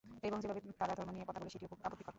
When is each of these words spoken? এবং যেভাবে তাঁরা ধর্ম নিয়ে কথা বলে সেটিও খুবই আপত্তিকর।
এবং 0.27 0.37
যেভাবে 0.43 0.61
তাঁরা 0.81 0.93
ধর্ম 0.97 1.09
নিয়ে 1.15 1.27
কথা 1.29 1.39
বলে 1.39 1.53
সেটিও 1.53 1.69
খুবই 1.71 1.83
আপত্তিকর। 1.87 2.09